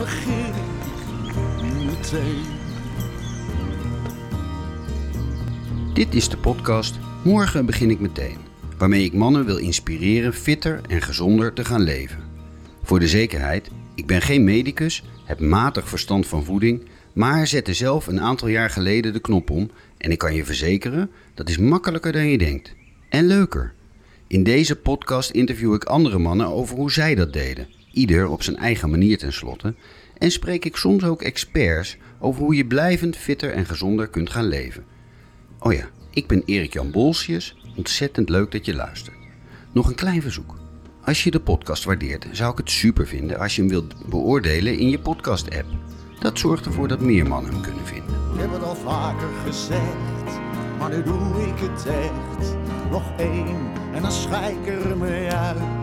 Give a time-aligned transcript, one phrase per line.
[0.00, 0.52] begin
[1.86, 2.42] meteen.
[5.94, 8.36] Dit is de podcast Morgen begin ik meteen,
[8.78, 12.18] waarmee ik mannen wil inspireren fitter en gezonder te gaan leven.
[12.82, 18.06] Voor de zekerheid, ik ben geen medicus, heb matig verstand van voeding, maar zette zelf
[18.06, 22.12] een aantal jaar geleden de knop om en ik kan je verzekeren, dat is makkelijker
[22.12, 22.74] dan je denkt.
[23.08, 23.74] En leuker.
[24.26, 28.56] In deze podcast interview ik andere mannen over hoe zij dat deden, ieder op zijn
[28.56, 29.74] eigen manier tenslotte,
[30.18, 34.46] en spreek ik soms ook experts over hoe je blijvend fitter en gezonder kunt gaan
[34.46, 34.84] leven.
[35.58, 37.56] Oh ja, ik ben Erik-Jan Bolsius.
[37.76, 39.16] Ontzettend leuk dat je luistert.
[39.72, 40.58] Nog een klein verzoek.
[41.04, 44.78] Als je de podcast waardeert, zou ik het super vinden als je hem wilt beoordelen
[44.78, 45.66] in je podcast-app.
[46.20, 48.14] Dat zorgt ervoor dat meer mannen hem kunnen vinden.
[48.34, 50.40] Ik heb het al vaker gezegd,
[50.78, 52.56] maar nu doe ik het echt.
[52.90, 53.56] Nog één
[53.92, 55.79] en dan schijk ik er uit.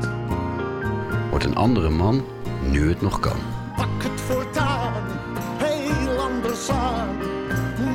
[1.48, 2.26] Een andere man
[2.72, 3.38] nu het nog kan.
[3.76, 5.03] Pak het voortaan,
[5.58, 7.16] heel anders aan.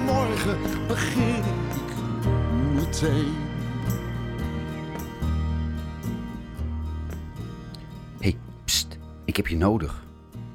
[0.05, 1.95] Morgen begin ik
[2.75, 3.35] meteen.
[8.21, 10.05] Hey, pst, ik heb je nodig.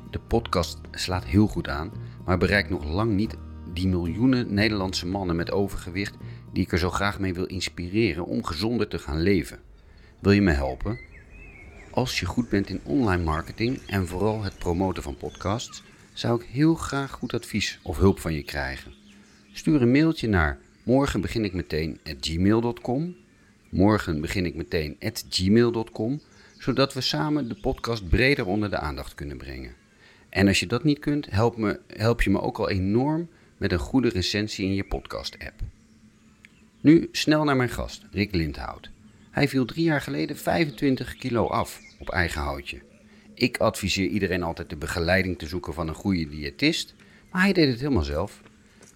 [0.09, 1.91] De podcast slaat heel goed aan,
[2.25, 3.37] maar bereikt nog lang niet
[3.73, 6.15] die miljoenen Nederlandse mannen met overgewicht
[6.53, 9.59] die ik er zo graag mee wil inspireren om gezonder te gaan leven.
[10.19, 11.06] Wil je me helpen?
[11.97, 16.47] Als je goed bent in online marketing en vooral het promoten van podcasts, zou ik
[16.51, 18.93] heel graag goed advies of hulp van je krijgen.
[19.51, 23.15] Stuur een mailtje naar morgen begin ik meteen gmail.com.
[23.69, 24.97] Morgen begin ik meteen
[25.29, 26.21] gmail.com,
[26.57, 29.73] zodat we samen de podcast breder onder de aandacht kunnen brengen.
[30.29, 33.71] En als je dat niet kunt, help, me, help je me ook al enorm met
[33.71, 35.61] een goede recensie in je podcast-app.
[36.81, 38.89] Nu snel naar mijn gast, Rick Lindhout.
[39.37, 42.81] Hij viel drie jaar geleden 25 kilo af op eigen houtje.
[43.33, 46.93] Ik adviseer iedereen altijd de begeleiding te zoeken van een goede diëtist,
[47.31, 48.41] maar hij deed het helemaal zelf.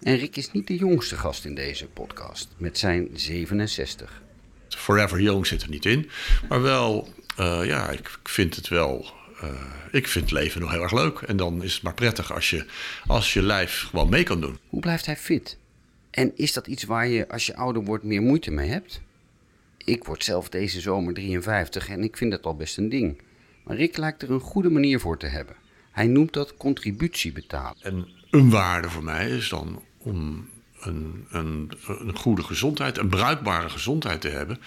[0.00, 4.22] En Rick is niet de jongste gast in deze podcast, met zijn 67.
[4.68, 6.10] Forever Young zit er niet in.
[6.48, 9.06] Maar wel, eh, ja, ik vind het wel.
[9.40, 9.48] eh,
[9.92, 11.18] ik vind het leven nog heel erg leuk.
[11.18, 12.66] En dan is het maar prettig als je,
[13.06, 14.58] als je lijf gewoon mee kan doen.
[14.68, 15.58] Hoe blijft hij fit?
[16.10, 19.00] En is dat iets waar je als je ouder wordt meer moeite mee hebt?
[19.84, 23.20] Ik word zelf deze zomer 53 en ik vind dat al best een ding.
[23.64, 25.54] Maar Rick lijkt er een goede manier voor te hebben.
[25.90, 27.76] Hij noemt dat contributie betalen.
[27.82, 30.48] En een waarde voor mij is dan om
[30.80, 34.58] een, een, een goede gezondheid, een bruikbare gezondheid te hebben.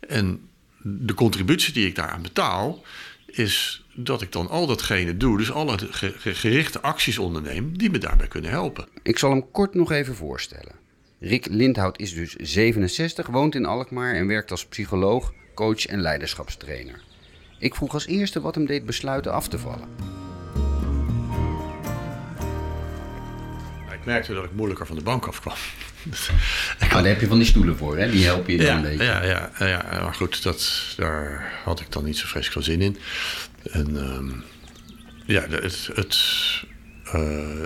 [0.00, 0.40] En
[0.82, 2.82] de contributie die ik daaraan betaal,
[3.26, 7.90] is dat ik dan al datgene doe, dus alle ge- ge- gerichte acties onderneem die
[7.90, 8.88] me daarbij kunnen helpen.
[9.02, 10.72] Ik zal hem kort nog even voorstellen.
[11.20, 17.00] Rick Lindhout is dus 67, woont in Alkmaar en werkt als psycholoog, coach en leiderschapstrainer.
[17.58, 19.88] Ik vroeg als eerste wat hem deed besluiten af te vallen.
[23.92, 25.56] Ik merkte dat ik moeilijker van de bank afkwam.
[26.80, 28.10] Maar daar heb je van die stoelen voor, hè?
[28.10, 29.04] Die helpen je dan Ja, een beetje.
[29.04, 32.80] ja, ja, ja, maar goed, dat, daar had ik dan niet zo vreselijk veel zin
[32.80, 32.96] in.
[33.72, 34.30] En ehm,
[35.24, 36.18] ja, het, het,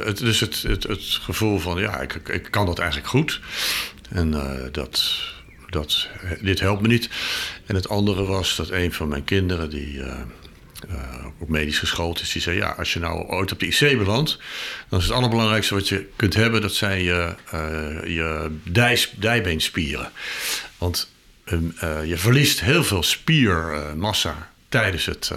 [0.05, 3.41] het, dus het, het, het gevoel van, ja, ik, ik kan dat eigenlijk goed.
[4.09, 5.23] En eh, dat,
[5.69, 6.09] dat,
[6.41, 7.09] dit helpt me niet.
[7.67, 10.21] En het andere was dat een van mijn kinderen, die eh,
[10.89, 13.99] eh, ook medisch geschoold is, die zei: Ja, als je nou ooit op de IC
[13.99, 14.39] belandt,
[14.89, 18.51] dan is het allerbelangrijkste wat je kunt hebben, dat zijn je, eh, je
[19.17, 20.11] dijbeenspieren.
[20.79, 21.11] Want
[21.45, 25.33] ehm, eh, je verliest heel veel spiermassa tijdens het.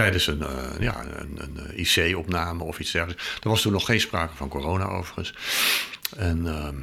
[0.00, 3.38] Tijdens een, eh, ja, een, een IC-opname of iets dergelijks.
[3.42, 5.34] Er was toen nog geen sprake van corona overigens.
[6.16, 6.76] En ehm,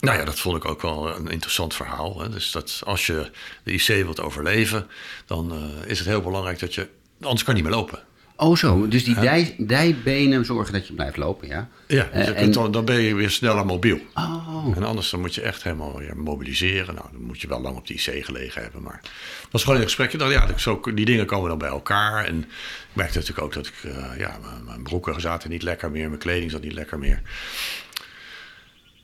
[0.00, 2.20] nou ja, dat vond ik ook wel een interessant verhaal.
[2.20, 2.28] Hè.
[2.28, 3.30] Dus dat als je
[3.62, 4.88] de IC wilt overleven,
[5.26, 6.88] dan eh, is het heel belangrijk dat je.
[7.20, 8.02] Anders kan je niet meer lopen.
[8.36, 11.68] Oh zo, dus die dij, dijbenen zorgen dat je blijft lopen, ja?
[11.86, 14.00] Ja, dus Eh, en- dan, dan ben je weer sneller mobiel.
[14.14, 16.94] Oh, En anders dan moet je echt helemaal weer mobiliseren.
[16.94, 18.82] Nou, dan moet je wel lang op de IC gelegen hebben.
[18.82, 19.00] Maar
[19.42, 20.18] het was gewoon een gesprekje.
[20.18, 22.24] Dat, ja, dat zo, die dingen komen dan bij elkaar.
[22.24, 22.46] En ik
[22.92, 23.74] merkte natuurlijk ook dat ik...
[23.90, 26.08] eh, ja, mijn, mijn broeken zaten niet lekker meer.
[26.08, 27.22] Mijn kleding zat niet lekker meer.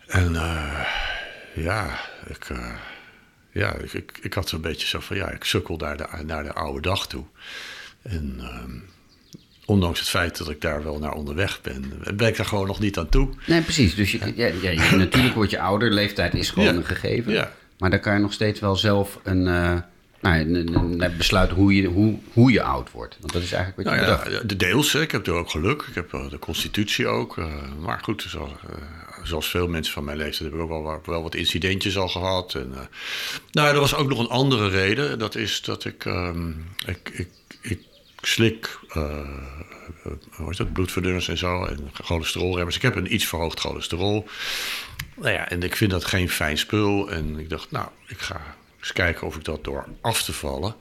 [0.06, 0.86] En eh,
[1.54, 2.46] ja, ik,
[3.52, 5.16] ja ik, ik, ik had zo'n beetje zo van...
[5.16, 7.24] Ja, ik sukkel naar de, naar de oude dag toe.
[8.02, 8.40] En...
[9.70, 12.80] Ondanks het feit dat ik daar wel naar onderweg ben, ben ik daar gewoon nog
[12.80, 13.28] niet aan toe.
[13.46, 13.94] nee, precies.
[13.94, 16.74] Dus je, ja, natuurlijk word je ouder, leeftijd is gewoon Ja.
[16.74, 17.32] een gegeven.
[17.32, 17.52] Ja.
[17.78, 19.76] Maar dan kan je nog steeds wel zelf een, eh,
[20.20, 23.16] nou, een, besluiten hoe je, hoe, hoe je oud wordt.
[23.20, 24.48] Want dat is eigenlijk wat je Nou bedacht.
[24.48, 24.94] de deels.
[24.94, 25.84] Ik heb er ook geluk.
[25.88, 27.38] Ik heb eh, de constitutie ook.
[27.38, 27.46] eh,
[27.80, 28.50] maar goed, zoals,
[29.24, 32.54] zoals veel mensen van mijn leeftijd heb ik ook wel, wel wat incidentjes al gehad.
[32.54, 32.72] En,
[33.52, 35.18] nou, er was ook nog een andere reden.
[35.18, 36.48] Dat is dat ik, ehm,
[36.86, 37.28] ik, ik
[38.22, 39.18] slik, uh,
[40.30, 42.76] hoe is dat, bloedverdunners en zo, en cholesterolremmers.
[42.76, 44.28] Ik heb een iets verhoogd cholesterol.
[45.14, 47.10] Nou ja, en ik vind dat geen fijn spul.
[47.10, 48.40] En ik dacht, nou, ik ga
[48.80, 50.74] eens kijken of ik dat door af te vallen,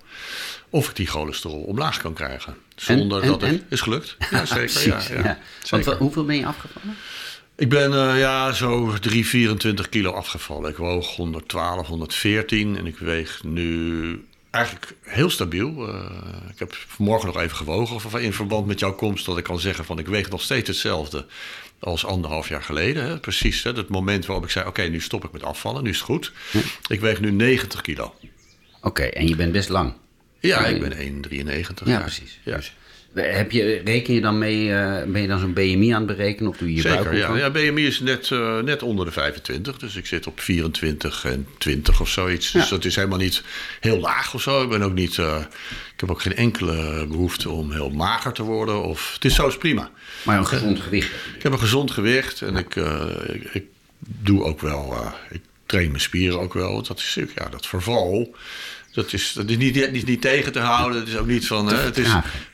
[0.69, 2.57] of ik die cholesterol omlaag kan krijgen.
[2.75, 4.17] Zonder dat het is gelukt.
[4.31, 5.13] Ja, zeker.
[5.13, 5.39] ja, ja,
[5.69, 6.97] Want hoeveel ben je afgevallen?
[7.55, 10.69] Ik ben uh, ja, zo 3, 24 kilo afgevallen.
[10.69, 15.89] Ik woog 112, 114 en ik weeg nu eigenlijk heel stabiel.
[15.89, 16.05] Uh,
[16.51, 19.59] ik heb vanmorgen nog even gewogen of in verband met jouw komst dat ik kan
[19.59, 21.25] zeggen van ik weeg nog steeds hetzelfde
[21.79, 23.03] als anderhalf jaar geleden.
[23.03, 23.19] Hè?
[23.19, 23.71] Precies hè?
[23.71, 26.31] het moment waarop ik zei oké, nu stop ik met afvallen, nu is het goed.
[26.51, 26.57] Hm.
[26.87, 28.15] Ik weeg nu 90 kilo.
[28.81, 29.93] Oké, en je bent best lang.
[30.39, 31.83] Ja, ik ben 1,93.
[31.85, 32.39] Ja, precies.
[32.43, 32.55] Ja.
[32.55, 32.73] Dus
[33.13, 36.49] heb je, reken je dan mee, uh, ben je dan zo'n BMI aan het berekenen?
[36.49, 37.35] Of doe je je Zeker, ja.
[37.37, 37.49] ja.
[37.49, 39.77] BMI is net, uh, net onder de 25.
[39.77, 42.51] Dus ik zit op 24 en 20 of zoiets.
[42.51, 42.59] Ja.
[42.59, 43.43] Dus dat is helemaal niet
[43.79, 44.63] heel laag of zo.
[44.63, 45.17] Ik ben ook niet...
[45.17, 45.37] Uh,
[45.93, 48.83] ik heb ook geen enkele behoefte om heel mager te worden.
[48.83, 49.91] Of, het is zo is prima.
[50.23, 51.11] Maar een gezond gewicht.
[51.35, 52.41] Ik heb een gezond gewicht.
[52.41, 53.63] En ik, ik, ik,
[53.99, 55.13] doe ook wel...
[55.29, 56.83] ik train mijn spieren ook wel.
[56.83, 58.35] Dat is ja, dat verval...
[58.93, 60.99] Dat is, dat is niet, niet, niet tegen te houden.
[60.99, 61.67] Het is ook niet van.
[61.67, 62.09] Hè, het is,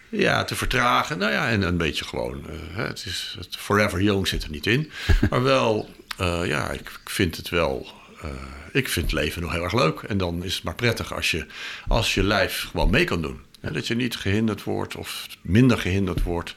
[0.10, 1.18] ja, te vertragen.
[1.18, 2.46] Nou ja, en een beetje gewoon.
[2.50, 4.92] Uh, het is, het forever young zit er niet in.
[5.30, 5.90] maar wel,
[6.22, 7.88] uh, ja, ik, ik, vind het wel.
[8.24, 8.32] Uh,
[8.72, 10.00] ik vind het leven nog heel erg leuk.
[10.00, 11.46] En dan is het maar prettig als je,
[11.88, 13.40] als je lijf gewoon mee kan doen.
[13.60, 16.56] Hè, dat je niet gehinderd wordt of minder gehinderd wordt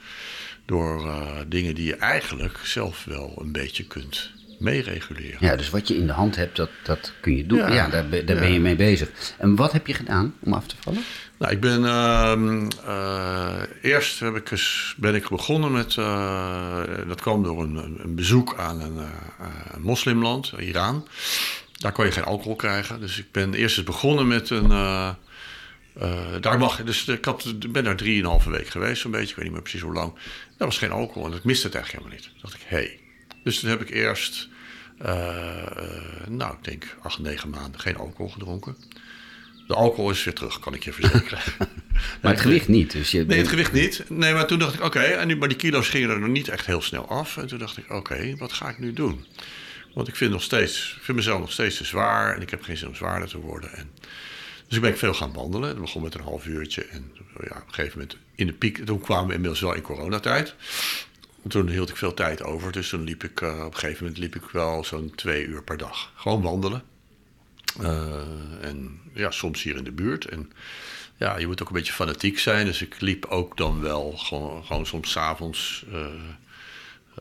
[0.65, 1.15] door
[1.47, 5.37] dingen die je eigenlijk zelf wel een beetje kunt meereguleren.
[5.41, 7.59] Ja, dus wat je in de hand hebt, dat, dat kun je doen.
[7.59, 9.09] Ja, daar, daar ben je mee bezig.
[9.39, 11.03] En wat heb je gedaan om af te vallen?
[11.39, 12.33] Nou, ik ben uh,
[12.87, 18.15] uh, eerst heb ik eens, ben ik begonnen met, uh, dat kwam door een, een
[18.15, 19.07] bezoek aan een, eh,
[19.73, 21.09] een, moslimland, Iran.
[21.73, 23.01] Daar kon je geen alcohol krijgen.
[23.01, 24.69] Dus ik ben eerst eens begonnen met een,
[26.41, 29.53] daar mag, dus ik had, ben daar drieënhalve week geweest, zo'n beetje, ik weet niet
[29.53, 30.13] meer precies hoe lang.
[30.57, 32.41] Daar was geen alcohol en ik miste het eigenlijk helemaal niet.
[32.41, 32.77] Toen dacht ik, hé.
[32.77, 33.08] Hey.
[33.49, 34.49] Dus toen heb ik eerst,
[36.29, 38.77] nou, ik denk acht, negen maanden geen alcohol gedronken.
[39.67, 41.39] De alcohol is weer terug, kan ik je verzekeren.
[42.23, 42.93] maar het gewicht niet.
[42.93, 44.05] Dus je nee, het gewicht niet.
[44.09, 46.49] Nee, maar toen dacht ik, oké, en nu, maar die kilo's gingen er nog niet
[46.49, 47.37] echt heel snel af.
[47.37, 49.27] En toen dacht ik, oké, wat ga ik nu doen?
[49.95, 52.77] Want ik vind, nog steeds, vind mezelf nog steeds te zwaar en ik heb geen
[52.77, 53.73] zin om zwaarder te worden.
[53.73, 53.91] En,
[54.67, 55.69] dus ik ben veel gaan wandelen.
[55.69, 56.85] Dat begon met een half uurtje.
[56.85, 59.83] En ja, op een gegeven moment in de piek, toen kwamen we inmiddels wel in
[59.83, 60.55] coronatijd.
[61.49, 62.73] Toen hield ik veel tijd over.
[62.73, 65.63] Dus toen liep ik, uh, op een gegeven moment liep ik wel zo'n twee uur
[65.63, 66.13] per dag.
[66.15, 66.83] Gewoon wandelen.
[67.81, 68.23] Uh,
[68.61, 70.25] en ja, soms hier in de buurt.
[70.25, 70.53] En
[71.17, 72.67] ja, je moet ook een beetje fanatiek zijn.
[72.67, 76.07] Dus ik liep ook dan wel gewoon, gewoon soms s'avonds uh,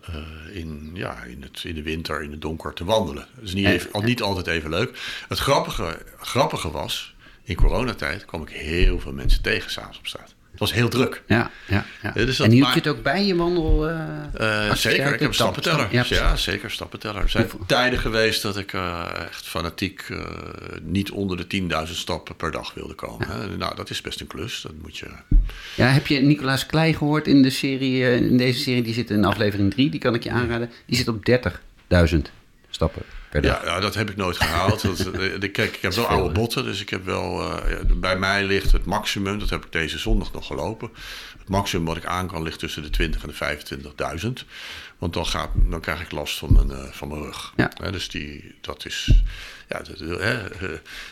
[0.09, 3.27] uh, in, ja, in, het, in de winter, in het donker te wandelen.
[3.35, 4.99] Dat is niet, even, niet altijd even leuk.
[5.27, 10.35] Het grappige, grappige was, in coronatijd kwam ik heel veel mensen tegen s'avonds op straat.
[10.59, 11.21] Het was heel druk.
[11.27, 12.11] Ja, ja, ja.
[12.11, 13.89] Dus en hield je het ook bij je wandel?
[13.89, 15.87] Uh, zeker, ik heb een stappenteller.
[15.91, 17.21] Ja, ja, zeker, stappenteller.
[17.21, 20.19] Er zijn tijden geweest dat ik uh, echt fanatiek uh,
[20.81, 23.27] niet onder de 10.000 stappen per dag wilde komen.
[23.27, 23.55] Ja.
[23.57, 24.61] Nou, dat is best een klus.
[24.61, 25.07] Dat moet je...
[25.75, 28.83] Ja, heb je Nicolaas Klei gehoord in, de serie, in deze serie?
[28.83, 30.69] Die zit in aflevering 3, die kan ik je aanraden.
[30.85, 32.17] Die zit op 30.000
[32.69, 33.01] stappen.
[33.41, 34.81] Ja, ja, dat heb ik nooit gehaald.
[34.81, 37.41] dat, eh, kijk, ik heb wel oude botten, dus ik heb wel.
[37.41, 40.89] Uh, bij mij ligt het maximum, dat heb ik deze zondag nog gelopen.
[41.37, 44.47] Het maximum wat ik aan kan ligt tussen de 20 en de 25.000.
[44.97, 47.53] Want dan, gaat, dan krijg ik last van mijn, uh, van mijn rug.
[47.55, 47.91] Ja.
[47.91, 49.23] dus die, dat is.
[49.69, 49.99] Ja, dat,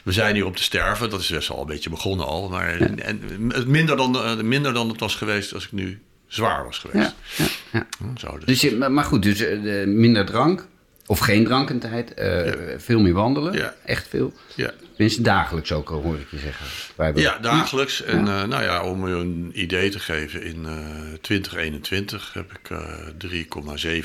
[0.04, 2.50] we zijn hier om te sterven, dat is best wel een beetje begonnen al.
[2.50, 2.96] Maar ja.
[2.96, 3.22] en,
[3.68, 7.16] minder, dan, minder dan het was geweest als ik nu zwaar was geweest.
[7.38, 8.38] Ja, ja, ja.
[8.46, 8.60] dus.
[8.60, 9.40] dus maar goed, dus
[9.86, 10.68] minder drank,
[11.06, 13.54] of geen drankentijd, uh, veel meer wandelen.
[13.54, 13.74] Ja.
[13.86, 14.34] Echt veel.
[14.56, 14.72] Ja.
[14.88, 17.22] Tenminste dagelijks ook, hoor ik je zeggen.
[17.22, 18.04] ja, dagelijks.
[18.04, 22.70] En uh, nou ja, om je een idee te geven, in uh, 2021 heb ik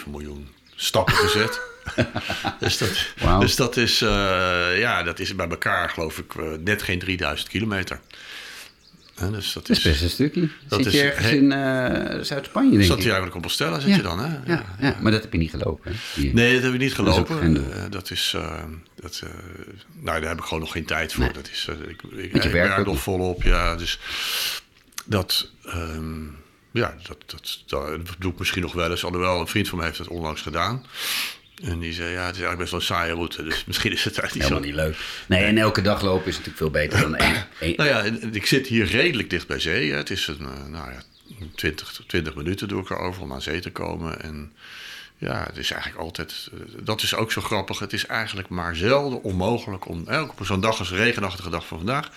[0.04, 1.60] 3,7 miljoen stappen gezet.
[2.58, 3.40] dus, dat, wow.
[3.40, 3.98] dus dat is,
[4.76, 8.00] ja, dat is bij elkaar geloof ik net geen 3000 kilometer.
[9.28, 10.48] Dus dat, is, best een stukje.
[10.68, 14.02] Dat zit je ergens in uh, Zuid-Spanje, denk Zat je eigenlijk op Compostela, zit je
[14.02, 14.26] dan, hè?
[14.26, 16.22] Ja, ja, ja, maar dat heb je niet gelopen, hè?
[16.22, 17.54] Nee, dat heb ik niet gelopen.
[17.54, 18.62] Dat is, dat is uh,
[19.00, 19.30] dat, uh,
[20.00, 21.24] nou, daar heb ik gewoon nog geen tijd voor.
[21.24, 21.32] Nee.
[21.32, 23.76] Dat is, ik, ik, ik werk nog volop, ja.
[23.76, 23.98] Dus
[25.04, 26.36] dat, um,
[26.70, 29.04] ja, dat, dat, dat, doe ik misschien nog wel eens.
[29.04, 30.86] Alhoewel, een vriend van mij heeft het onlangs gedaan.
[31.62, 33.42] En die zei, ja, het is eigenlijk best wel een saaie route.
[33.42, 34.88] Dus misschien is het eigenlijk niet Helemaal zo...
[34.88, 35.26] niet leuk.
[35.26, 37.46] Nee, en elke dag lopen is natuurlijk veel beter dan één.
[37.76, 38.02] nou ja,
[38.32, 39.90] ik zit hier redelijk dicht bij zee.
[39.90, 39.96] Hè.
[39.96, 41.02] Het is een, eh, nou ja,
[41.54, 44.22] 20, 20 minuten doe ik erover om aan zee te komen.
[44.22, 44.52] En
[45.18, 46.48] ja, het is eigenlijk altijd...
[46.52, 47.78] Eh, dat is ook zo grappig.
[47.78, 50.06] Het is eigenlijk maar zelden onmogelijk om...
[50.08, 52.10] Op zo'n dag als regenachtige dag van vandaag...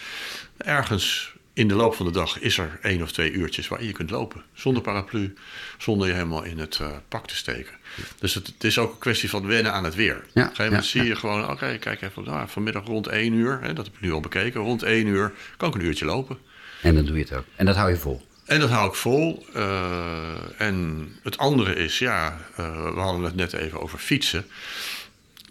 [0.57, 3.93] ergens in de loop van de dag is er één of twee uurtjes waarin je
[3.93, 4.43] kunt lopen.
[4.53, 5.33] Zonder paraplu,
[5.77, 7.73] zonder je helemaal in het uh, pak te steken.
[8.19, 10.13] Dus het, het, is ook een kwestie van wennen aan het weer.
[10.15, 13.33] Ja, Op een gegeven moment zie je gewoon, oké, kijk even, nou, vanmiddag rond één
[13.33, 16.05] uur, hè, dat heb ik nu al bekeken, rond één uur kan ik een uurtje
[16.05, 16.37] lopen.
[16.81, 17.45] En dan doe je het ook.
[17.55, 18.21] En dat hou je vol.
[18.45, 19.45] En dat hou ik vol.
[19.55, 24.45] Uh, en het andere is, ja, uh, we hadden het net even over fietsen.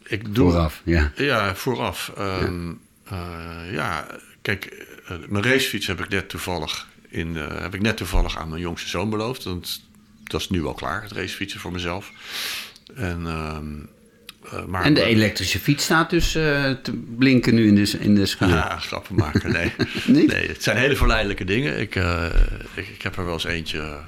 [0.02, 1.12] Ik doe, vooraf, ja.
[1.14, 2.12] Ja, vooraf.
[2.18, 2.80] Um,
[3.70, 4.06] ja.
[4.42, 4.86] Kijk,
[5.28, 9.10] mijn racefiets heb ik net toevallig, in, heb ik net toevallig aan mijn jongste zoon
[9.10, 9.44] beloofd.
[9.44, 9.82] Want
[10.24, 12.12] dat is nu al klaar, het racefietsen voor mezelf.
[12.94, 13.88] En um,
[14.44, 18.34] uh, maar, en de elektrische fiets staat dus te blinken nu in de, in de.
[18.38, 19.72] Ja, grappen maken, nee.
[20.26, 20.48] nee.
[20.48, 21.78] het zijn hele verleidelijke dingen.
[21.80, 21.94] Ik,
[22.74, 23.98] ik, ik, heb er wel eens eentje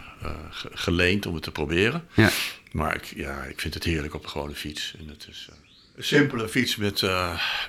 [0.73, 2.05] geleend om het te proberen.
[2.15, 2.31] Ja.
[2.73, 4.95] Maar ik, ja, ik vind het heerlijk op een gewone fiets.
[4.99, 5.49] En het is
[5.97, 7.03] een simpele fiets met,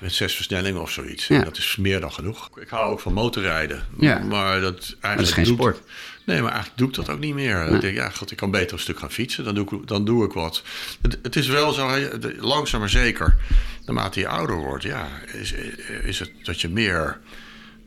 [0.00, 1.26] met zes versnellingen of zoiets.
[1.26, 1.38] Ja.
[1.38, 2.50] En dat is meer dan genoeg.
[2.60, 3.86] Ik hou ook van motorrijden.
[3.98, 4.18] Ja.
[4.18, 5.82] Maar dat, eigenlijk maar dat is geen doet, sport.
[6.24, 7.74] Nee, maar eigenlijk doe ik dat ook niet meer.
[7.74, 9.44] Ik denk, ja, god, ik kan beter een stuk gaan fietsen.
[9.44, 10.62] Dan doe ik, dan doe ik wat.
[11.02, 13.36] Het, het is wel zo, langzaam maar zeker,
[13.84, 15.54] naarmate je ouder wordt, ja, is,
[16.02, 17.20] is het dat je meer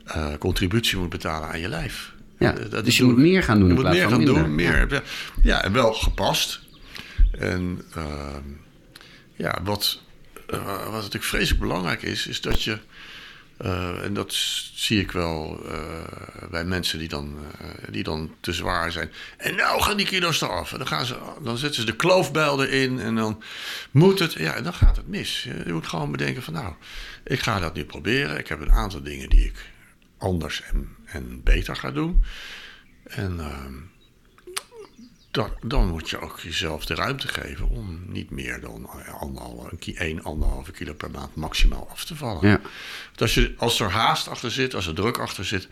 [0.08, 2.13] uh, contributie moet betalen aan je lijf.
[2.38, 3.67] Ja, dat dus je moet meer gaan doen.
[3.67, 4.88] Je moet meer gaan doen, meer.
[4.89, 5.01] Ja.
[5.41, 5.63] ja.
[5.63, 6.60] en wel gepast.
[7.31, 8.36] En uh,
[9.36, 10.01] ja, wat,
[10.53, 12.77] uh, wat natuurlijk vreselijk belangrijk is, is dat je
[13.61, 14.33] uh, en dat
[14.73, 17.37] zie ik wel uh, bij mensen die dan,
[17.89, 19.11] die dan te zwaar zijn.
[19.37, 20.71] En nou gaan die kilo's eraf.
[20.71, 23.43] En dan, gaan ze, dan zetten ze de kloofbijl erin en dan
[23.91, 24.33] moet het.
[24.33, 25.43] Ja, en dan gaat het mis.
[25.65, 26.73] Je moet gewoon bedenken van nou,
[27.23, 28.37] ik ga dat nu proberen.
[28.37, 29.69] Ik heb een aantal dingen die ik
[30.17, 32.23] anders en, en beter ga doen.
[33.03, 33.73] En ehm,
[35.31, 40.24] dan, dan moet je ook jezelf de ruimte geven om niet meer dan anderhalve, een,
[40.24, 42.50] anderhalve kilo per maand maximaal af te vallen.
[42.50, 42.62] Ja.
[43.15, 45.67] als, je, als er haast achter zit, als er druk achter zit,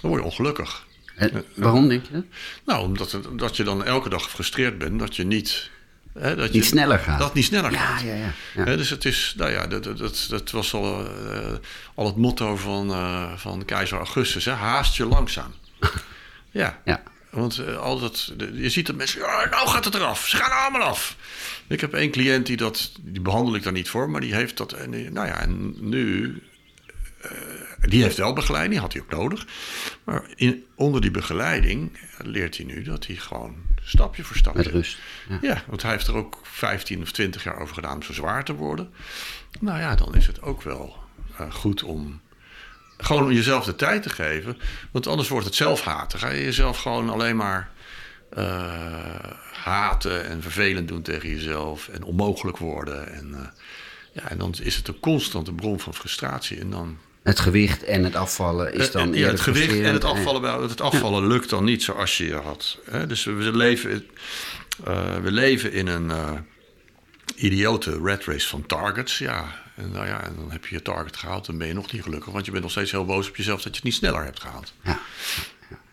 [0.00, 0.86] dan word je ongelukkig.
[1.16, 2.24] En waarom denk je dat?
[2.64, 5.70] Nou, omdat dat je dan elke dag gefrustreerd bent dat je niet
[6.18, 7.18] He, dat niet sneller gaat.
[7.18, 8.00] Dat niet sneller gaat.
[8.00, 8.64] Ja, ja, ja.
[8.64, 11.52] dus het is, nou ja, dat, dat, dat was al, uh,
[11.94, 14.52] al het motto van, uh, van keizer Augustus: hè?
[14.52, 15.54] haast je langzaam.
[16.50, 16.80] ja.
[16.84, 17.02] ja.
[17.32, 20.28] Want uh, altijd, je ziet dat mensen, ja, nou gaat het eraf.
[20.28, 21.16] Ze gaan allemaal af.
[21.66, 24.56] Ik heb één cliënt die dat, die behandel ik daar niet voor, maar die heeft
[24.56, 24.72] dat.
[24.72, 26.26] En nou ja, en nu,
[27.24, 27.30] uh,
[27.80, 29.46] die heeft wel begeleiding, had hij ook nodig.
[30.04, 34.62] Maar in, onder die begeleiding leert hij nu dat hij gewoon stapje voor stapje.
[34.62, 34.98] Met rust.
[35.28, 35.38] Ja.
[35.42, 38.44] ja, want hij heeft er ook 15 of 20 jaar over gedaan om zo zwaar
[38.44, 38.90] te worden.
[39.60, 40.96] Nou ja, dan is het ook wel
[41.40, 42.20] uh, goed om
[43.02, 44.58] gewoon om jezelf de tijd te geven.
[44.90, 46.18] Want anders wordt het zelfhaten.
[46.18, 47.70] Ga je jezelf gewoon alleen maar
[48.38, 48.44] uh,
[49.52, 51.88] haten en vervelend doen tegen jezelf.
[51.88, 53.12] En onmogelijk worden.
[53.12, 53.38] En, uh,
[54.12, 56.60] ja, en dan is het een constante bron van frustratie.
[56.60, 59.12] En dan het gewicht en het afvallen is dan.
[59.12, 60.62] Uh, ja, het gewicht en het afvallen.
[60.62, 62.78] Het afvallen lukt dan niet zoals je je had.
[63.08, 64.06] Dus we leven,
[64.88, 66.30] uh, we leven in een uh,
[67.34, 69.18] idiote red race van targets.
[69.18, 71.46] Ja, en, nou ja, en dan heb je je target gehaald.
[71.46, 72.32] Dan ben je nog niet gelukkig.
[72.32, 74.40] Want je bent nog steeds heel boos op jezelf dat je het niet sneller hebt
[74.40, 74.72] gehaald.
[74.84, 75.00] Ja.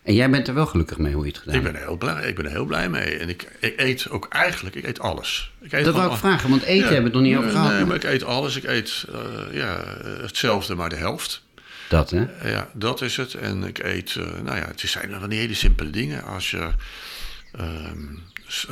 [0.02, 1.96] En jij bent er wel gelukkig mee hoe je het gedaan ik ben er heel
[1.96, 3.16] blij, Ik ben er heel blij mee.
[3.16, 5.52] En ik, ik eet ook eigenlijk, ik eet alles.
[5.60, 7.50] Ik eet dat wil ik vragen, want eten ja, hebben we het nog niet over
[7.50, 7.72] gehad.
[7.72, 8.56] Nee, maar ik eet alles.
[8.56, 9.84] Ik eet uh, ja,
[10.20, 11.42] hetzelfde, maar de helft.
[11.88, 12.50] Dat, hè?
[12.50, 13.34] Ja, dat is het.
[13.34, 16.24] En ik eet, uh, nou ja, het zijn van die hele simpele dingen.
[16.24, 16.68] Als je...
[17.60, 18.22] Um,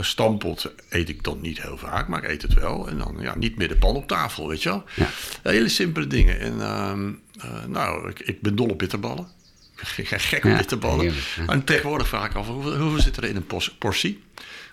[0.00, 2.88] stampot eet ik dan niet heel vaak, maar ik eet het wel.
[2.88, 4.84] En dan ja, niet meer de pan op tafel, weet je wel.
[4.94, 5.08] Ja.
[5.42, 6.40] Hele simpele dingen.
[6.40, 9.28] En uh, uh, nou, ik, ik, ben dol op bitterballen.
[9.96, 11.14] Ik ga gek op ja, bitterballen.
[11.46, 13.46] En tegenwoordig vraag ik af, hoeveel, hoeveel zit er in een
[13.78, 14.22] portie?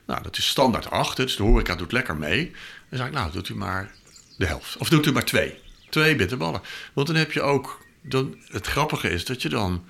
[0.05, 2.51] Nou, dat is standaard 8, dus de horeca doet lekker mee.
[2.89, 3.91] Dan zeg ik, nou, doet u maar
[4.38, 4.77] de helft.
[4.77, 5.53] Of doet u maar twee.
[5.89, 6.62] Twee bitterballen.
[6.93, 7.83] Want dan heb je ook...
[8.01, 9.85] Dan, het grappige is dat je dan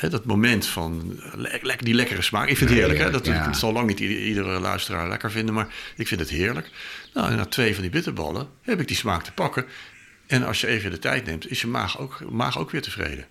[0.00, 2.48] dat moment van le die lekkere smaak.
[2.48, 2.98] Ik vind het heerlijk.
[2.98, 3.10] hè?
[3.10, 3.52] Dat, ja.
[3.52, 6.70] zal lang niet iedere luisteraar lekker vinden, maar ik vind het heerlijk.
[7.14, 9.64] Nou, en na twee van die bitterballen heb ik die smaak te pakken.
[10.26, 13.26] En als je even de tijd neemt, is je maag ook, maag ook weer tevreden.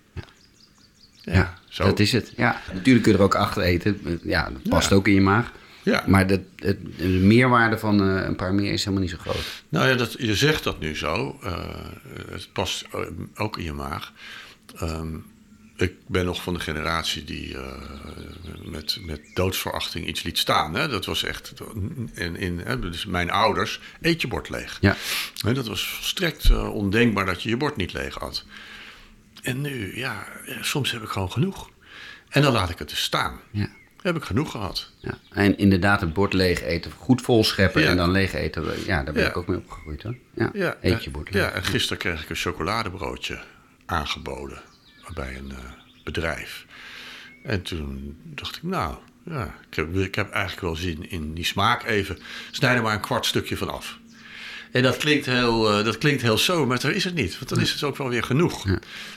[1.22, 1.84] Ja, zo.
[1.84, 2.32] dat is het.
[2.36, 4.20] Ja, natuurlijk kun je er ook achter eten.
[4.22, 5.52] Ja, dat past ook in je maag.
[5.82, 6.04] Ja.
[6.06, 9.62] Maar de, de, de meerwaarde van uh, een paar meer is helemaal niet zo groot.
[9.68, 11.40] Nou ja, dat, je zegt dat nu zo.
[11.44, 11.58] Uh,
[12.30, 12.84] het past
[13.34, 14.12] ook in je maag.
[14.82, 15.24] Um,
[15.76, 17.72] ik ben nog van de generatie die uh,
[18.62, 20.74] met, met doodsverachting iets liet staan.
[20.74, 20.88] Hè?
[20.88, 21.52] Dat was echt.
[22.14, 22.78] In, in, hè?
[22.78, 24.78] Dus mijn ouders, eet je bord leeg.
[24.80, 24.96] Ja.
[25.52, 28.44] Dat was volstrekt uh, ondenkbaar dat je je bord niet leeg had.
[29.42, 30.26] En nu, ja,
[30.60, 31.70] soms heb ik gewoon genoeg.
[32.28, 33.40] En dan laat ik het dus staan.
[33.50, 33.68] Ja.
[34.02, 34.90] Heb ik genoeg gehad.
[34.98, 35.18] Ja.
[35.30, 37.90] En inderdaad, het bord leeg eten, goed vol scheppen ja.
[37.90, 38.64] en dan leeg eten.
[38.86, 40.16] Ja, daar ben ik ook mee opgegroeid hoor.
[40.52, 41.42] Ja, eet je bord leeg.
[41.42, 43.42] Ja, en gisteren kreeg ik een chocoladebroodje
[43.86, 44.62] aangeboden
[45.14, 45.58] bij een, uh,
[46.04, 46.66] bedrijf.
[47.42, 51.44] En toen dacht ik, nou, ja, ik, heb, ik heb eigenlijk wel zin in die
[51.44, 52.18] smaak even.
[52.50, 53.98] Snijd er maar een kwart stukje van af.
[54.72, 57.34] En dat klinkt heel, uh, dat klinkt heel zo, maar dat is het niet.
[57.38, 58.64] Want dan is het ook wel weer genoeg.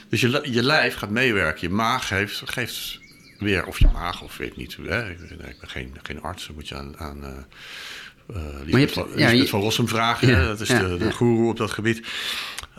[0.08, 1.68] Dus je, je lijf gaat meewerken.
[1.68, 3.00] Je maag heeft, geeft
[3.38, 4.76] weer, of je maag, of weet niet.
[4.82, 5.18] Hè, ik,
[5.60, 6.98] ben geen, geen arts, dan moet je aan...
[6.98, 10.28] aan uh, uh, Lisbeth, van, ja, je, van Rossum vragen.
[10.28, 12.06] Ja, dat is de, de guru op dat gebied.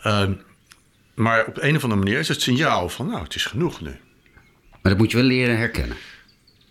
[0.06, 0.30] Uh,
[1.20, 3.08] maar op een of andere manier is het signaal van...
[3.08, 3.90] nou, het is genoeg nu.
[4.70, 5.98] Maar dat moet je wel leren herkennen.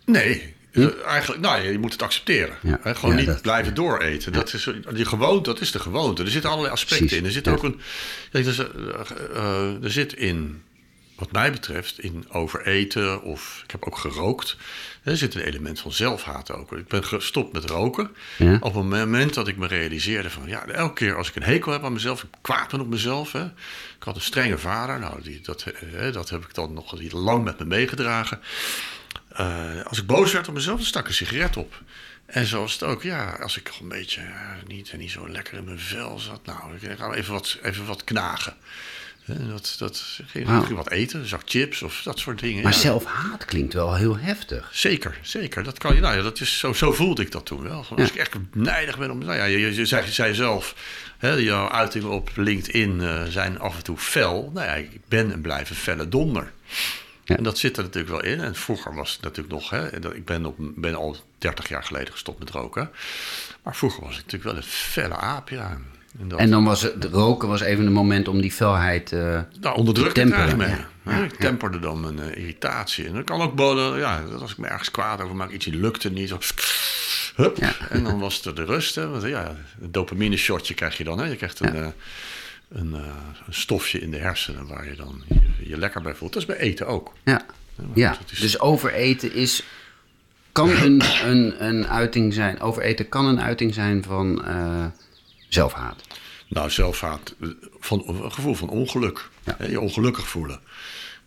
[0.05, 0.89] Nee, Hm?
[1.05, 2.57] Eigenlijk, nou, je moet het accepteren.
[2.61, 2.79] Ja.
[2.83, 4.33] Gewoon niet dat, blijven dooreten.
[4.33, 6.23] Dat, is, die gewoonte, dat is de gewoonte.
[6.23, 7.25] Er zitten allerlei aspecten in.
[7.25, 7.79] Er zit ook een.
[8.31, 8.71] er,
[9.33, 10.63] uh, er zit in,
[11.19, 13.61] wat mij betreft, in overeten of.
[13.63, 14.57] Ik heb ook gerookt.
[15.03, 16.71] Er zit een element van zelfhaat ook.
[16.71, 18.09] Ik ben gestopt met roken.
[18.59, 20.47] Op het moment dat ik me realiseerde van.
[20.47, 23.31] Ja, elke keer als ik een hekel heb aan mezelf, ik kwaad ben op mezelf.
[23.31, 23.43] Hè.
[23.43, 24.99] Ik had een strenge vader.
[24.99, 25.65] Nou, die, dat,
[26.11, 28.39] dat heb ik dan nog lang met me meegedragen.
[29.39, 31.81] Uh, als ik boos werd op mezelf, dan stak ik een sigaret op.
[32.25, 35.63] En zoals het ook, ja, als ik een beetje uh, niet, niet zo lekker in
[35.63, 38.55] mijn vel zat, nou, ik ga even wat, even wat knagen.
[39.29, 40.71] En dat, dat ging wow.
[40.71, 42.63] wat eten, een zak chips of dat soort dingen.
[42.63, 42.77] Maar ja.
[42.77, 44.69] zelfhaat klinkt wel heel heftig.
[44.71, 45.63] Zeker, zeker.
[45.63, 47.77] Dat kan je, nou ja, dat is, zo, zo voelde ik dat toen wel.
[47.77, 48.03] Als ja.
[48.03, 50.75] ik echt nijdig ben om, nou ja, je, je, zei, je zei zelf,
[51.17, 54.51] hè, jouw uitingen op LinkedIn uh, zijn af en toe fel.
[54.53, 56.51] Nou ja, ik ben en blijf een felle donder.
[57.23, 57.37] Ja.
[57.37, 58.39] En dat zit er natuurlijk wel in.
[58.39, 62.11] En vroeger was het natuurlijk nog, hè, ik ben, op, ben al 30 jaar geleden
[62.11, 62.89] gestopt met roken.
[63.63, 65.77] Maar vroeger was ik natuurlijk wel een felle aap, ja.
[66.37, 69.93] En, dan was het, roken was even een moment om die felheid uh, nou, onder
[69.93, 70.57] druk te temperen.
[70.57, 70.69] Mee.
[70.69, 70.87] Ja.
[71.05, 73.05] Ja, ik temperde dan mijn uh, irritatie.
[73.05, 76.11] En dat kan ook boden, ja, als ik me ergens kwaad over maak, ietsje lukte
[76.11, 76.33] niet.
[77.35, 77.57] Hup,
[77.89, 78.95] En dan was er de rust.
[78.95, 81.19] Hè, want ja, een dopamine shotje krijg je dan.
[81.19, 81.25] Hè.
[81.25, 81.75] Je krijgt een...
[81.75, 81.87] Uh,
[82.69, 82.99] een, uh,
[83.47, 86.33] een, stofje in de hersenen waar je dan je, je, lekker bij voelt.
[86.33, 87.13] Dat is bij eten ook.
[87.23, 87.45] Ja,
[87.93, 88.39] ja, is...
[88.39, 89.63] dus overeten is,
[90.51, 94.45] kan een, een, een uiting zijn, overeten kan een uiting zijn van
[95.49, 96.03] zelfhaat.
[96.47, 97.35] Nou, zelfhaat,
[97.79, 99.29] van, een gevoel van ongeluk.
[99.43, 99.57] Ja.
[99.67, 100.59] Je ongelukkig voelen.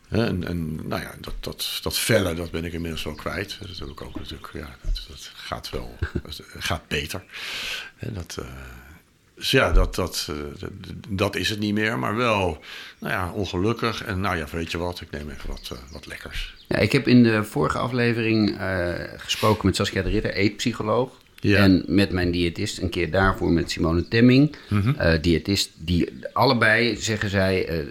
[0.08, 3.58] En, en nou ja, dat, dat, dat felle, dat ben ik inmiddels wel kwijt.
[3.60, 7.24] Dat heb ik ook natuurlijk, ja, dat, dat gaat wel, dat gaat beter.
[7.96, 8.36] En dat...
[8.40, 8.46] Uh,
[9.34, 10.68] dus ja, dat, dat, eh,
[11.08, 12.62] dat is het niet meer, maar wel
[12.98, 14.04] nou ja, ongelukkig.
[14.04, 16.54] En nou ja, weet je wat, ik neem even wat, uh, wat lekkers.
[16.68, 18.58] Ja, ik heb in de vorige aflevering
[19.16, 21.21] gesproken met Saskia de Ritter, eetpsycholoog.
[21.42, 21.56] Ja.
[21.56, 24.56] En met mijn diëtist een keer daarvoor met Simone Temming.
[24.68, 24.94] Mm -hmm.
[25.00, 27.84] uh, diëtist, die allebei zeggen zij,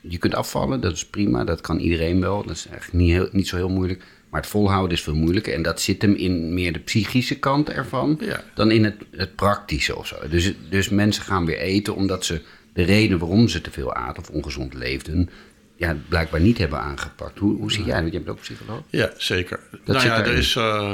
[0.00, 2.44] je kunt afvallen, dat is prima, dat kan iedereen wel.
[2.46, 4.04] Dat is eigenlijk niet, heel, niet zo heel moeilijk.
[4.30, 5.54] Maar het volhouden is veel moeilijker.
[5.54, 8.44] En dat zit hem in meer de psychische kant ervan ja.
[8.54, 10.16] dan in het, het praktische of zo.
[10.30, 12.40] Dus, dus mensen gaan weer eten omdat ze
[12.72, 15.30] de reden waarom ze te veel aten of ongezond leefden,
[15.76, 17.38] ja, blijkbaar niet hebben aangepakt.
[17.38, 18.12] Hoe, hoe zie jij dat?
[18.12, 18.82] Je bent ook psycholoog?
[18.90, 19.60] Ja, zeker.
[19.84, 20.90] Dat nou ja, er is, uh,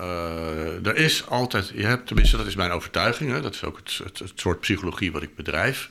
[0.00, 3.76] uh, er is altijd, je hebt, tenminste dat is mijn overtuiging, hè, dat is ook
[3.76, 5.88] het, het, soort psychologie wat ik bedrijf.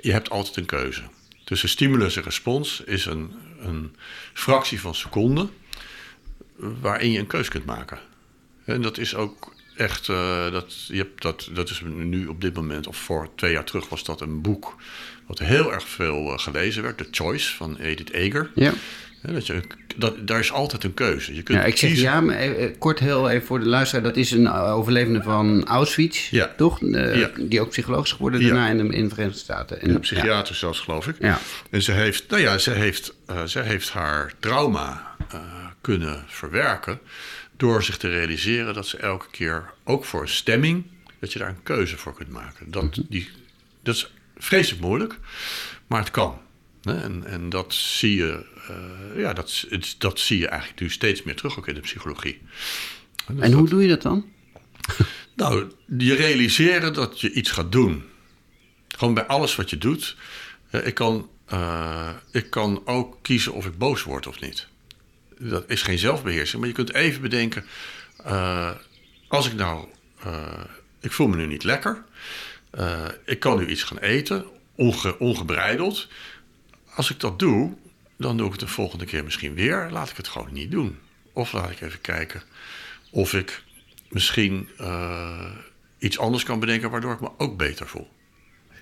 [0.00, 1.02] Je hebt altijd een keuze.
[1.44, 3.96] Tussen stimulus en respons is een, een
[4.32, 5.50] fractie van seconden
[6.56, 7.98] waarin je een keus kunt maken.
[8.64, 12.54] En dat is ook echt, uh, dat, je hebt dat, dat is nu op dit
[12.54, 14.76] moment, of voor twee jaar terug was dat een boek
[15.26, 18.50] wat heel erg veel uh, gelezen werd, The Choice van Edith Eger.
[18.54, 18.72] Ja.
[19.22, 19.62] Dat je,
[19.96, 21.34] dat, daar is altijd een keuze.
[21.34, 24.04] Je kunt ja, ik zeg ja, maar even, kort heel even voor de luisteraar.
[24.04, 26.52] Dat is een overlevende van Auschwitz, ja.
[26.56, 26.80] toch?
[26.80, 27.30] Uh, ja.
[27.38, 29.80] Die ook psycholoog is geworden daarna in de, in de Verenigde Staten.
[29.80, 31.16] En, ja, psychiater zelfs, geloof ik.
[31.18, 31.38] Ja.
[31.70, 33.14] En ze heeft, nou ja, ze heeft,
[33.46, 35.16] ze heeft haar trauma
[35.80, 36.98] kunnen verwerken.
[37.56, 40.84] Door zich te realiseren dat ze elke keer, ook voor een stemming,
[41.18, 42.70] dat je daar een keuze voor kunt maken.
[42.70, 43.00] Dat, mhm.
[43.08, 43.28] die,
[43.82, 45.18] dat is vreselijk moeilijk,
[45.86, 46.40] maar het kan.
[46.82, 51.22] En, en dat zie je, uh, ja, dat, het, dat zie je eigenlijk nu steeds
[51.22, 52.40] meer terug ook in de psychologie.
[53.26, 54.24] En, dus en hoe doe je dat dan?
[55.36, 58.04] Nou, je realiseren dat je iets gaat doen.
[58.88, 60.16] Gewoon bij alles wat je doet.
[60.70, 64.68] Ik kan, uh, ik kan ook kiezen of ik boos word of niet
[65.50, 66.60] dat is geen zelfbeheersing.
[66.60, 67.64] Maar je kunt even bedenken:
[68.26, 68.70] uh,
[69.28, 69.86] als ik nou,
[70.26, 70.60] uh,
[71.00, 72.04] ik voel me nu niet lekker.
[73.24, 76.08] Ik kan nu iets gaan eten, onge, ongebreideld.
[76.94, 77.76] Als ik dat doe,
[78.16, 79.88] dan doe ik het de volgende keer misschien weer.
[79.90, 80.98] Laat ik het gewoon niet doen.
[81.32, 82.42] Of laat ik even kijken
[83.10, 83.64] of ik
[84.08, 84.68] misschien
[85.98, 88.10] iets anders kan bedenken waardoor ik me ook beter voel.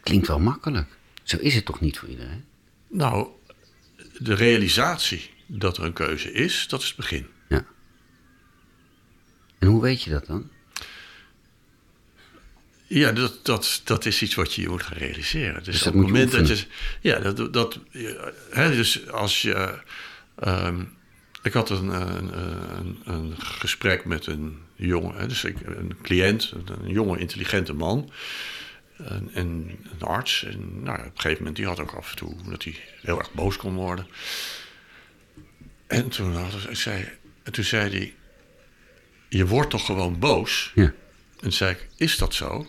[0.03, 0.89] Klinkt wel makkelijk.
[1.23, 2.45] Zo is het toch niet voor iedereen?
[2.89, 3.29] Nou,
[4.19, 7.27] de realisatie dat er een keuze is, dat is het begin.
[7.49, 7.65] Ja.
[9.59, 10.51] En hoe weet je dat dan?
[12.93, 15.55] Ja, dat, dat, dat is iets wat je moet gaan realiseren.
[15.65, 16.67] Dus, dus op het moment dat je.
[17.01, 17.53] Ja, dat.
[17.53, 17.79] dat
[18.51, 19.79] hè, dus als je.
[20.37, 20.83] Ehm,
[21.43, 26.93] ik had een, een, een, een, gesprek met een jongen, dus ik, een cliënt, een
[26.93, 28.11] jonge, intelligente man.
[28.97, 30.45] En, en een arts.
[30.45, 33.19] En nou, op een gegeven moment die had ook af en toe dat hij heel
[33.19, 34.07] erg boos kon worden.
[35.87, 37.09] En toen, had, zei,
[37.43, 38.15] en toen zei hij:
[39.29, 40.73] Je wordt toch gewoon boos?
[40.75, 40.83] Ja.
[40.83, 40.95] En
[41.37, 42.67] toen zei ik: Is dat zo?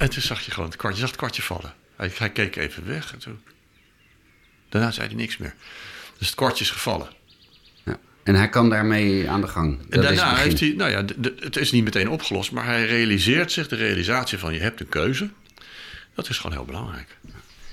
[0.00, 1.74] En toen zag je gewoon het kwartje, je zag het kwartje vallen.
[1.96, 3.40] Hij, hij keek even weg en toen.
[4.68, 5.54] Daarna zei hij niks meer.
[6.18, 7.08] Dus het kwartje is gevallen.
[7.84, 7.98] ja.
[8.24, 9.78] En hij kan daarmee aan de gang.
[9.78, 12.64] Dat En daarna heeft hij, nou ja, de- de- het is niet meteen opgelost, maar
[12.64, 15.30] hij realiseert zich de realisatie van je hebt een keuze.
[16.14, 17.16] Dat is gewoon heel belangrijk.